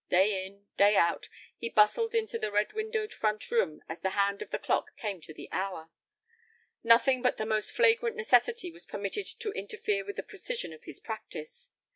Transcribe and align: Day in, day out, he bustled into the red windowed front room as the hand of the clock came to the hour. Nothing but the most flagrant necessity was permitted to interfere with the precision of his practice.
Day 0.09 0.47
in, 0.47 0.65
day 0.77 0.95
out, 0.95 1.29
he 1.59 1.69
bustled 1.69 2.15
into 2.15 2.39
the 2.39 2.51
red 2.51 2.73
windowed 2.73 3.13
front 3.13 3.51
room 3.51 3.83
as 3.87 3.99
the 3.99 4.09
hand 4.17 4.41
of 4.41 4.49
the 4.49 4.57
clock 4.57 4.97
came 4.97 5.21
to 5.21 5.31
the 5.31 5.47
hour. 5.51 5.91
Nothing 6.83 7.21
but 7.21 7.37
the 7.37 7.45
most 7.45 7.71
flagrant 7.71 8.15
necessity 8.15 8.71
was 8.71 8.83
permitted 8.87 9.27
to 9.27 9.51
interfere 9.51 10.03
with 10.03 10.15
the 10.15 10.23
precision 10.23 10.73
of 10.73 10.85
his 10.85 10.99
practice. 10.99 11.69